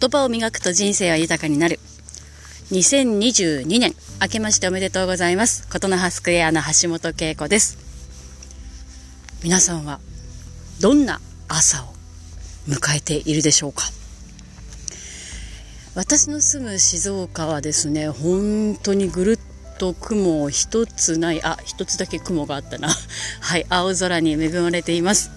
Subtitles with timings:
[0.00, 1.80] 言葉を磨くと人生は豊かになる。
[2.70, 5.66] 2022年、明けましておめでとうございます。
[5.68, 7.78] ことの葉スクエアの橋本恵子です。
[9.42, 10.00] 皆さんは、
[10.80, 11.86] どんな朝を
[12.68, 13.84] 迎えているでしょうか？
[15.94, 19.38] 私の住む静岡はですね、本当にぐるっ
[19.78, 22.88] と雲一つない、あ、一つだけ雲があったな。
[23.40, 25.30] はい、青空に恵まれています。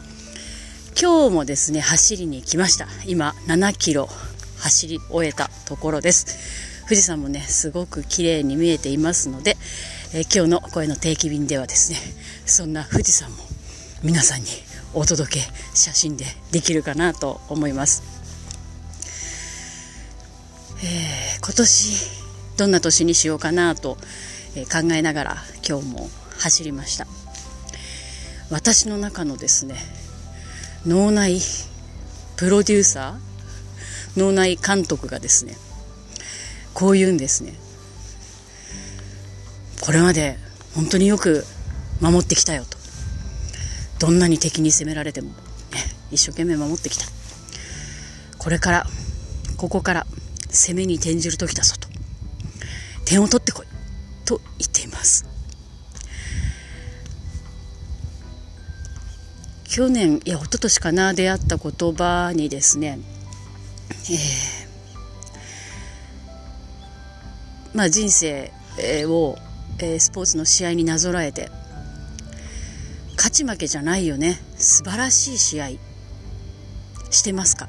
[1.00, 2.88] 今日もですね、走りに来ました。
[3.06, 4.10] 今、7キロ
[4.62, 9.58] 走り終えたところです富士山もねすごく綺麗に見えていますので、
[10.14, 11.98] え、今日の声の定期便ではですね
[12.46, 13.38] そんな富士山も
[14.04, 14.48] 皆さんに
[14.94, 15.40] お届け
[15.74, 18.04] 写真でできるかなと思います、
[20.84, 22.21] えー、今年
[22.58, 23.98] どんな年にしようかなと、
[24.72, 25.38] 考えながら
[25.68, 27.08] 今日も走りました。
[28.50, 29.76] 私の中のですね
[30.86, 31.40] 脳内
[32.36, 35.56] プロデューサー脳内監督がですね
[36.74, 37.54] こう言うんですね。
[39.80, 40.38] これまで
[40.76, 41.46] 本当によく
[42.02, 42.78] 守ってきたよと。
[44.00, 45.36] どんなに敵に攻められても、ね、
[46.12, 47.06] 一生懸命守ってきた。
[48.38, 48.88] これから
[49.58, 50.08] ここから
[50.50, 51.76] 攻めに転じる時だぞ
[53.12, 53.66] 点を取ってこい。
[54.24, 55.26] と言っています。
[59.66, 63.00] 去年いや一昨年かな出会った言葉にですね
[63.90, 68.52] えー、まあ、人生
[69.06, 69.38] を、
[69.80, 71.50] えー、スポーツの試合になぞらえて
[73.18, 74.42] 勝ち負けじゃないよね。
[74.58, 75.70] 素晴らしい試合。
[77.10, 77.68] してますか？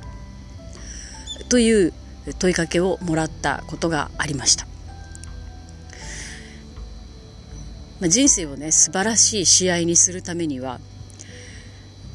[1.49, 1.93] という
[2.39, 4.67] 問いかけをもらったことがありました、
[8.03, 10.81] まあ、人生をね素晴らしい試合にするためには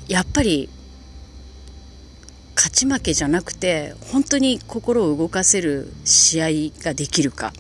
[0.10, 0.68] やっぱり
[2.58, 7.54] 勝ち負けじゃなくて本当に心を動かせる試合ができるか。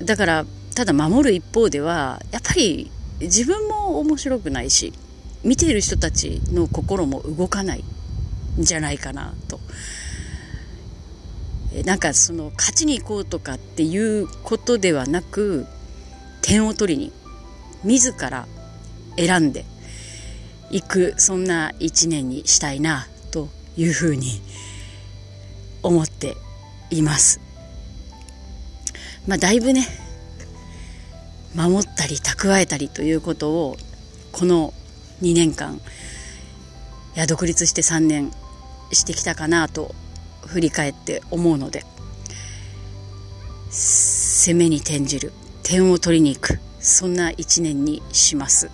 [0.00, 0.44] だから
[0.74, 2.90] ただ守る一方ではやっぱり
[3.20, 4.92] 自分も面白くないし
[5.42, 7.84] 見ている人たちの心も動かない
[8.60, 9.58] んじゃないかなと。
[11.86, 15.66] なんかその勝ちに行こうとかっていうことではなく
[16.42, 17.12] 点を取りに
[17.84, 18.46] 自ら
[19.16, 19.64] 選んで
[20.70, 24.40] いくそんな一年にしたいなというふうに
[25.82, 26.36] 思って
[26.90, 27.40] います。
[29.26, 29.86] まあ、だいぶね
[31.54, 33.76] 守ったり蓄えたりということを
[34.32, 34.72] この
[35.22, 35.80] 2年間
[37.16, 38.30] いや独立して3年
[38.92, 39.94] してきたかなと
[40.46, 41.84] 振り返って思うので
[43.70, 45.32] 攻めに転じる
[45.70, 48.70] 点を取りに行くそんな1年にします。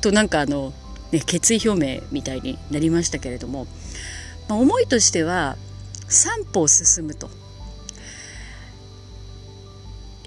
[0.00, 0.72] となんかあの、
[1.10, 3.66] ね、決意表明みたいになりましたけれども
[4.50, 5.56] まあ、思いとしては
[6.08, 7.30] 3歩進むと。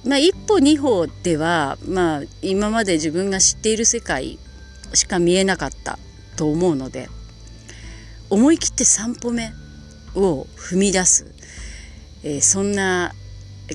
[0.05, 4.37] まあ、一歩二歩では、まあ、今まで自分が知っている世界
[4.93, 5.97] しか見えなかった
[6.35, 7.07] と思うので
[8.29, 9.53] 思い切って3歩目
[10.13, 11.33] を踏み出す、
[12.23, 13.13] えー、そんな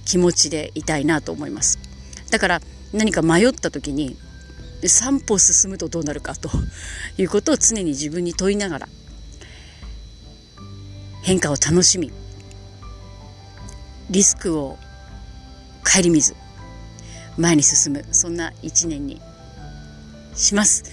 [0.04, 1.87] 気持ちでいたいなと思います
[2.30, 2.60] だから
[2.92, 4.16] 何か迷った時に
[4.82, 6.50] 3歩進むとどうなるかと
[7.18, 8.88] いうことを常に自分に問いながら
[11.22, 12.12] 変化を楽しみ
[14.10, 14.78] リスクを
[15.84, 16.34] 顧みず
[17.36, 19.20] 前に進むそんな一年に
[20.34, 20.84] します。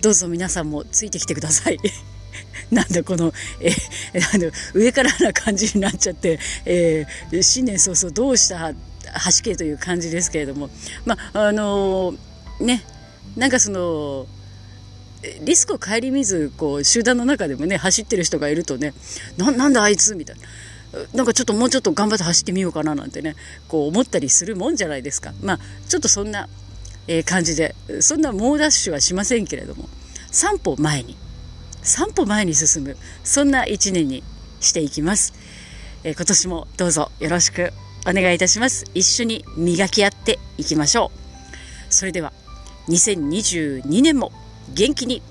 [0.00, 1.78] どうぞ皆さんもついてきてください。
[2.70, 3.70] なんだこの、え
[4.34, 8.72] あの上からな感じになっちゃって、えー、新年早々どうした？
[9.12, 10.70] 橋系という感じですけれども。
[11.04, 12.84] まああのー、ね
[13.36, 14.26] なんかその
[15.44, 18.92] リスクを顧みずこう集団の中でもね走ってる人がいるとね
[19.36, 20.42] なんだあいつみたいな。
[21.14, 23.34] なんかちょっともうちょっと頑張って走ってみようかななんてね
[23.66, 25.32] こう思ったりするもんじゃないですか。
[25.42, 25.58] まあ
[25.88, 26.48] ちょっとそんな、
[27.08, 29.88] え、感じでそんな猛ダッシュはしませんけれども
[30.30, 31.16] 3歩前に
[31.82, 34.22] 3歩前に進むそんな1年に
[34.60, 35.32] していきます、
[36.04, 37.72] え、今年もどうぞよろしく。
[38.06, 38.84] お願いいたします。
[38.94, 41.92] 一緒に磨き合っていきましょう。
[41.92, 42.32] それでは
[42.88, 44.32] 2022年も
[44.74, 45.22] 元気に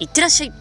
[0.00, 0.59] いってらっしゃい。